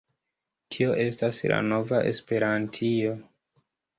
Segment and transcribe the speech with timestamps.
[0.75, 3.13] Tio estas la nova Esperantio.